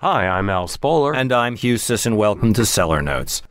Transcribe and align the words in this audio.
Hi, 0.00 0.28
I'm 0.28 0.48
Al 0.48 0.68
Spoler. 0.68 1.12
And 1.12 1.32
I'm 1.32 1.56
Hugh 1.56 1.76
Sisson. 1.76 2.14
Welcome 2.14 2.52
to 2.52 2.64
Cellar 2.64 3.02
Notes. 3.02 3.42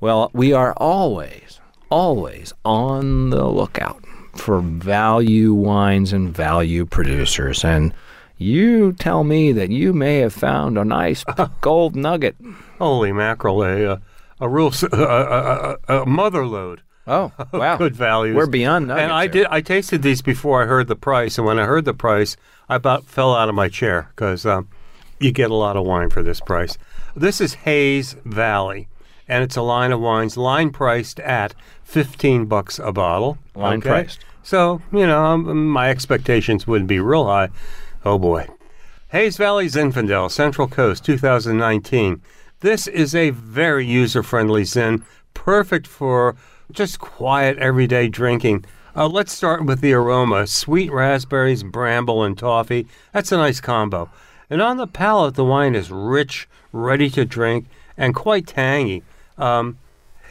Well, 0.00 0.30
we 0.32 0.52
are 0.52 0.72
always, 0.76 1.58
always 1.88 2.52
on 2.64 3.30
the 3.30 3.44
lookout 3.48 4.04
for 4.36 4.60
value 4.60 5.52
wines 5.52 6.12
and 6.12 6.32
value 6.32 6.86
producers. 6.86 7.64
And 7.64 7.92
you 8.38 8.92
tell 8.92 9.24
me 9.24 9.50
that 9.50 9.70
you 9.70 9.92
may 9.92 10.18
have 10.18 10.32
found 10.32 10.78
a 10.78 10.84
nice 10.84 11.24
gold 11.60 11.96
nugget. 11.96 12.36
Holy 12.78 13.10
mackerel, 13.10 13.64
a, 13.64 13.86
uh, 13.94 13.98
a 14.38 14.48
real 14.48 14.72
a, 14.92 14.96
a, 14.96 15.76
a, 15.88 16.02
a 16.02 16.06
mother 16.06 16.46
lode. 16.46 16.82
Oh, 17.08 17.32
wow. 17.52 17.78
Good 17.78 17.96
values. 17.96 18.36
We're 18.36 18.46
beyond 18.46 18.86
nuggets. 18.86 19.02
And 19.02 19.12
I 19.12 19.22
here. 19.22 19.32
did. 19.32 19.46
I 19.50 19.60
tasted 19.60 20.02
these 20.02 20.22
before 20.22 20.62
I 20.62 20.66
heard 20.66 20.86
the 20.86 20.94
price, 20.94 21.36
and 21.36 21.44
when 21.48 21.58
I 21.58 21.64
heard 21.64 21.84
the 21.84 21.94
price, 21.94 22.36
I 22.68 22.76
about 22.76 23.06
fell 23.06 23.34
out 23.34 23.48
of 23.48 23.56
my 23.56 23.68
chair 23.68 24.12
because 24.14 24.46
um, 24.46 24.68
you 25.20 25.30
get 25.30 25.50
a 25.50 25.54
lot 25.54 25.76
of 25.76 25.84
wine 25.84 26.10
for 26.10 26.22
this 26.22 26.40
price. 26.40 26.76
This 27.14 27.40
is 27.40 27.54
Hayes 27.54 28.16
Valley, 28.24 28.88
and 29.28 29.44
it's 29.44 29.56
a 29.56 29.62
line 29.62 29.92
of 29.92 30.00
wines, 30.00 30.36
line 30.36 30.70
priced 30.70 31.20
at 31.20 31.54
fifteen 31.84 32.46
bucks 32.46 32.78
a 32.78 32.92
bottle. 32.92 33.38
Line 33.54 33.80
priced. 33.80 34.24
So 34.42 34.80
you 34.92 35.06
know, 35.06 35.24
um, 35.24 35.68
my 35.68 35.90
expectations 35.90 36.66
wouldn't 36.66 36.88
be 36.88 36.98
real 36.98 37.26
high. 37.26 37.50
Oh 38.04 38.18
boy. 38.18 38.48
Hayes 39.08 39.36
Valley 39.36 39.66
Zinfandel, 39.66 40.30
Central 40.30 40.68
Coast, 40.68 41.04
2019. 41.04 42.22
This 42.60 42.86
is 42.86 43.12
a 43.12 43.30
very 43.30 43.84
user 43.84 44.22
friendly 44.22 44.62
Zin, 44.62 45.04
perfect 45.34 45.88
for 45.88 46.36
just 46.70 47.00
quiet 47.00 47.58
everyday 47.58 48.06
drinking. 48.08 48.64
Uh, 48.94 49.08
let's 49.08 49.32
start 49.32 49.64
with 49.64 49.80
the 49.80 49.92
aroma 49.92 50.46
sweet 50.46 50.92
raspberries, 50.92 51.64
bramble, 51.64 52.22
and 52.22 52.38
toffee. 52.38 52.86
That's 53.12 53.32
a 53.32 53.36
nice 53.36 53.60
combo. 53.60 54.10
And 54.50 54.60
on 54.60 54.76
the 54.76 54.86
palate, 54.86 55.34
the 55.36 55.44
wine 55.44 55.74
is 55.74 55.90
rich, 55.90 56.48
ready 56.72 57.08
to 57.10 57.24
drink, 57.24 57.66
and 57.96 58.14
quite 58.14 58.46
tangy. 58.46 59.02
Um, 59.38 59.78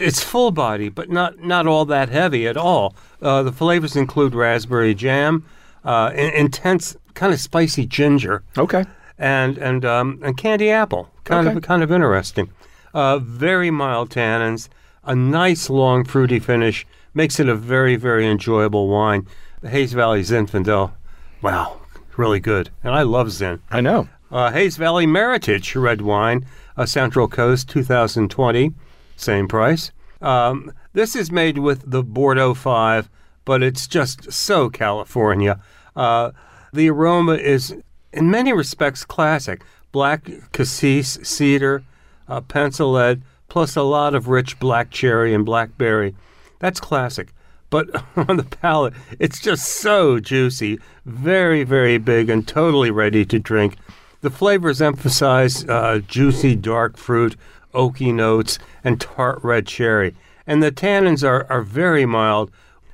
it's 0.00 0.22
full 0.22 0.50
body, 0.50 0.88
but 0.88 1.10
not, 1.10 1.38
not 1.40 1.66
all 1.66 1.84
that 1.86 2.08
heavy 2.08 2.46
at 2.48 2.56
all. 2.56 2.94
Uh, 3.22 3.42
the 3.42 3.52
flavors 3.52 3.94
include 3.96 4.34
raspberry 4.34 4.94
jam, 4.94 5.44
uh, 5.84 6.10
in- 6.14 6.32
intense, 6.34 6.96
kind 7.14 7.32
of 7.32 7.40
spicy 7.40 7.86
ginger, 7.86 8.42
Okay. 8.58 8.84
and 9.18 9.56
and 9.56 9.84
um, 9.84 10.20
and 10.22 10.36
candy 10.36 10.70
apple. 10.70 11.08
Kind 11.24 11.48
Okay. 11.48 11.56
of 11.56 11.62
kind 11.62 11.82
of 11.82 11.90
interesting. 11.90 12.50
Uh, 12.92 13.18
very 13.18 13.70
mild 13.70 14.10
tannins, 14.10 14.68
a 15.04 15.14
nice 15.14 15.70
long 15.70 16.04
fruity 16.04 16.38
finish 16.38 16.86
makes 17.14 17.40
it 17.40 17.48
a 17.48 17.54
very 17.54 17.96
very 17.96 18.26
enjoyable 18.26 18.88
wine. 18.88 19.26
The 19.62 19.70
Hayes 19.70 19.94
Valley 19.94 20.20
Zinfandel, 20.22 20.92
wow, 21.40 21.78
really 22.18 22.40
good, 22.40 22.70
and 22.82 22.94
I 22.94 23.02
love 23.02 23.30
Zin. 23.30 23.60
I 23.70 23.80
know. 23.80 24.08
Uh, 24.30 24.50
Hayes 24.50 24.76
Valley 24.76 25.06
Meritage 25.06 25.80
red 25.80 26.02
wine, 26.02 26.44
uh, 26.76 26.86
Central 26.86 27.28
Coast, 27.28 27.68
2020, 27.68 28.72
same 29.16 29.48
price. 29.48 29.92
Um, 30.20 30.72
this 30.92 31.14
is 31.14 31.30
made 31.30 31.58
with 31.58 31.90
the 31.90 32.02
Bordeaux 32.02 32.54
5, 32.54 33.08
but 33.44 33.62
it's 33.62 33.86
just 33.86 34.32
so 34.32 34.68
California. 34.68 35.60
Uh, 35.94 36.32
the 36.72 36.90
aroma 36.90 37.34
is, 37.34 37.74
in 38.12 38.30
many 38.30 38.52
respects, 38.52 39.04
classic. 39.04 39.62
Black 39.92 40.28
cassis, 40.52 41.18
cedar, 41.22 41.84
uh, 42.28 42.40
pencil 42.40 42.92
lead, 42.92 43.22
plus 43.48 43.76
a 43.76 43.82
lot 43.82 44.14
of 44.14 44.28
rich 44.28 44.58
black 44.58 44.90
cherry 44.90 45.32
and 45.32 45.44
blackberry. 45.46 46.14
That's 46.58 46.80
classic. 46.80 47.32
But 47.76 48.02
on 48.30 48.38
the 48.38 48.44
palate, 48.44 48.94
it's 49.18 49.38
just 49.38 49.68
so 49.68 50.18
juicy, 50.18 50.80
very, 51.04 51.62
very 51.62 51.98
big, 51.98 52.30
and 52.30 52.48
totally 52.48 52.90
ready 52.90 53.26
to 53.26 53.38
drink. 53.38 53.76
The 54.22 54.30
flavors 54.30 54.80
emphasize 54.80 55.62
uh, 55.68 56.00
juicy 56.08 56.56
dark 56.56 56.96
fruit, 56.96 57.36
oaky 57.74 58.14
notes, 58.14 58.58
and 58.82 58.98
tart 58.98 59.40
red 59.42 59.66
cherry. 59.66 60.14
And 60.46 60.62
the 60.62 60.72
tannins 60.72 61.22
are, 61.22 61.46
are 61.50 61.60
very 61.60 62.06
mild, 62.06 62.50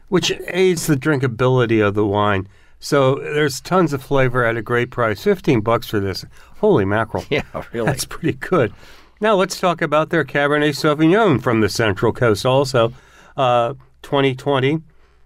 which 0.08 0.32
aids 0.48 0.88
the 0.88 0.96
drinkability 0.96 1.80
of 1.80 1.94
the 1.94 2.04
wine. 2.04 2.48
So 2.80 3.14
there's 3.14 3.60
tons 3.60 3.92
of 3.92 4.02
flavor 4.02 4.44
at 4.44 4.56
a 4.56 4.62
great 4.62 4.90
price. 4.90 5.22
15 5.22 5.60
bucks 5.60 5.86
for 5.86 6.00
this. 6.00 6.24
Holy 6.58 6.84
mackerel. 6.84 7.24
Yeah, 7.30 7.42
really. 7.72 7.86
That's 7.86 8.04
pretty 8.04 8.32
good. 8.32 8.72
Now 9.20 9.36
let's 9.36 9.60
talk 9.60 9.80
about 9.80 10.10
their 10.10 10.24
Cabernet 10.24 10.74
Sauvignon 10.74 11.40
from 11.40 11.60
the 11.60 11.68
Central 11.68 12.12
Coast 12.12 12.44
also. 12.44 12.92
Uh, 13.36 13.74
2020. 14.12 14.82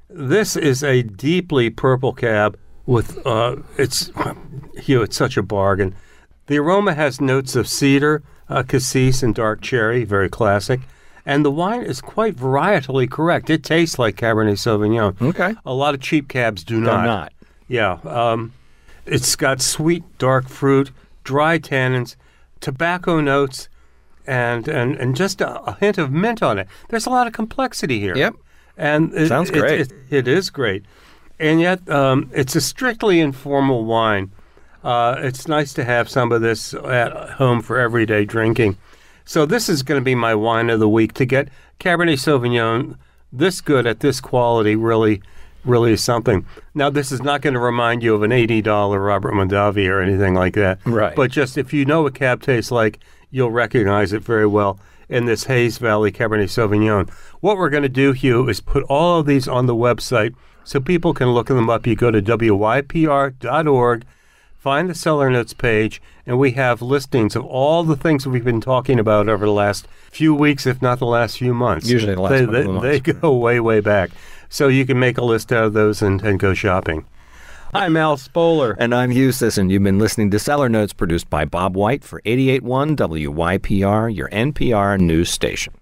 This 0.09 0.55
is 0.55 0.85
a 0.85 1.03
deeply 1.03 1.71
purple 1.71 2.13
cab 2.13 2.57
with, 2.87 3.27
uh, 3.27 3.57
it's, 3.77 4.13
Hugh, 4.77 5.03
it's 5.03 5.17
such 5.17 5.37
a 5.37 5.43
bargain. 5.43 5.97
The 6.47 6.59
aroma 6.59 6.95
has 6.95 7.21
notes 7.21 7.57
of 7.57 7.67
cedar, 7.67 8.23
uh, 8.49 8.63
cassis, 8.63 9.25
and 9.25 9.35
dark 9.35 9.61
cherry, 9.61 10.05
very 10.05 10.29
classic. 10.29 10.83
And 11.25 11.45
the 11.45 11.51
wine 11.51 11.83
is 11.83 12.01
quite 12.01 12.37
varietally 12.37 13.11
correct. 13.11 13.51
It 13.51 13.65
tastes 13.65 13.99
like 13.99 14.15
Cabernet 14.15 14.53
Sauvignon. 14.53 15.21
Okay. 15.21 15.57
A 15.67 15.75
lot 15.75 15.95
of 15.95 16.01
cheap 16.01 16.29
cabs 16.29 16.63
do 16.63 16.81
not. 16.81 17.05
not. 17.05 17.33
Yeah. 17.67 17.99
Um, 18.05 18.53
it's 19.05 19.35
got 19.35 19.61
sweet, 19.61 20.05
dark 20.19 20.49
fruit, 20.49 20.93
dry 21.25 21.59
tannins, 21.59 22.15
tobacco 22.61 23.21
notes, 23.21 23.69
and 24.29 24.69
and, 24.69 24.95
and 24.95 25.17
just 25.17 25.41
a, 25.41 25.61
a 25.63 25.77
hint 25.81 25.99
of 25.99 26.13
mint 26.13 26.41
on 26.41 26.61
it. 26.61 26.69
There's 26.89 27.07
a 27.07 27.11
lot 27.11 27.27
of 27.27 27.33
complexity 27.33 27.99
here. 27.99 28.17
Yep. 28.17 28.37
And 28.77 29.13
it, 29.15 29.29
Sounds 29.29 29.51
it- 29.51 29.55
great. 29.59 29.81
It, 29.81 29.93
it 30.11 30.29
is 30.29 30.51
great. 30.51 30.85
And 31.39 31.61
yet, 31.61 31.89
um, 31.91 32.31
it's 32.33 32.57
a 32.57 32.61
strictly 32.61 33.21
informal 33.21 33.85
wine. 33.85 34.31
Uh, 34.83 35.17
it's 35.19 35.49
nice 35.49 35.75
to 35.75 35.85
have 35.85 36.09
some 36.09 36.33
of 36.33 36.41
this 36.41 36.73
at 36.73 37.13
home 37.31 37.61
for 37.61 37.79
everyday 37.79 38.25
drinking. 38.25 38.77
So 39.25 39.45
this 39.45 39.69
is 39.69 39.83
going 39.83 40.01
to 40.01 40.05
be 40.05 40.15
my 40.15 40.35
wine 40.35 40.71
of 40.71 40.81
the 40.81 40.89
week. 40.89 41.13
To 41.15 41.27
get 41.27 41.49
Cabernet 41.81 42.15
Sauvignon 42.19 42.97
this 43.33 43.61
good 43.61 43.87
at 43.87 44.01
this 44.01 44.21
quality 44.21 44.77
really, 44.77 45.21
really 45.65 45.93
is 45.93 46.03
something. 46.03 46.47
Now, 46.75 46.91
this 46.91 47.13
is 47.13 47.23
not 47.23 47.43
going 47.43 47.55
to 47.55 47.61
remind 47.61 48.03
you 48.03 48.15
of 48.15 48.23
an 48.23 48.31
$80 48.31 49.05
Robert 49.05 49.33
Mondavi 49.33 49.89
or 49.89 50.01
anything 50.01 50.35
like 50.35 50.55
that. 50.55 50.79
Right. 50.85 51.15
But 51.15 51.31
just 51.31 51.59
if 51.59 51.73
you 51.73 51.85
know 51.85 52.03
what 52.03 52.15
cab 52.15 52.43
tastes 52.43 52.71
like, 52.71 52.99
you'll 53.37 53.51
recognize 53.51 54.15
it 54.15 54.25
very 54.25 54.47
well 54.47 54.81
in 55.11 55.27
this 55.27 55.45
Hayes 55.45 55.77
Valley 55.77 56.11
Cabernet 56.11 56.49
Sauvignon. 56.49 57.11
What 57.41 57.59
we're 57.59 57.69
going 57.69 57.83
to 57.83 57.89
do, 57.89 58.13
Hugh, 58.13 58.49
is 58.49 58.63
put 58.63 58.83
all 58.85 59.21
of 59.21 59.27
these 59.27 59.47
on 59.47 59.67
the 59.67 59.75
website 59.75 60.35
so 60.65 60.81
people 60.81 61.13
can 61.13 61.29
look 61.29 61.49
them 61.49 61.69
up. 61.69 61.87
You 61.87 61.95
go 61.95 62.11
to 62.11 62.23
wypr.org, 62.23 64.05
find 64.59 64.89
the 64.89 64.95
Cellar 64.95 65.31
Notes 65.31 65.53
page, 65.53 66.01
and 66.25 66.39
we 66.39 66.53
have 66.53 66.81
listings 66.81 67.37
of 67.37 67.45
all 67.45 67.85
the 67.85 67.95
things 67.95 68.27
we've 68.27 68.43
been 68.43 68.63
talking 68.63 68.99
about 68.99 69.29
over 69.29 69.45
the 69.45 69.53
last 69.53 69.87
few 70.11 70.35
weeks, 70.35 70.67
if 70.67 70.81
not 70.81 70.99
the 70.99 71.05
last 71.05 71.37
few 71.37 71.53
months. 71.53 71.89
Usually 71.89 72.15
the 72.15 72.23
last 72.23 72.31
they, 72.33 72.47
they, 72.47 72.67
months. 72.67 72.83
They 72.83 73.01
go 73.01 73.37
way, 73.37 73.61
way 73.61 73.81
back. 73.81 74.11
So 74.49 74.69
you 74.69 74.87
can 74.87 74.99
make 74.99 75.19
a 75.19 75.25
list 75.25 75.53
out 75.53 75.65
of 75.65 75.73
those 75.75 76.01
and, 76.01 76.23
and 76.23 76.41
go 76.41 76.55
shopping. 76.55 77.05
I'm 77.75 77.97
Al 77.97 78.17
Spoler. 78.17 78.77
And 78.79 78.95
I'm 78.95 79.11
Hugh 79.11 79.33
Sisson. 79.33 79.71
You've 79.71 79.83
been 79.83 79.99
listening 79.99 80.31
to 80.31 80.39
Cellar 80.39 80.69
Notes 80.69 80.93
produced 80.93 81.29
by 81.29 81.45
Bob 81.45 81.77
White 81.77 82.05
for 82.05 82.23
881 82.25 82.97
WYPR, 82.97 84.15
your 84.15 84.29
NPR 84.31 84.99
news 85.01 85.31
station. 85.31 85.75